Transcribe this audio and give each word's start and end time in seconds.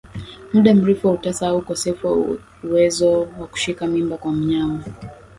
Muda 0.53 0.73
mrefu 0.73 1.07
wa 1.07 1.13
utasa 1.13 1.47
au 1.49 1.57
ukosefu 1.57 2.07
wa 2.07 2.37
uwezo 2.63 3.19
wa 3.21 3.47
kushika 3.47 3.87
mimba 3.87 4.17
kwa 4.17 4.31
wanyama 4.31 4.83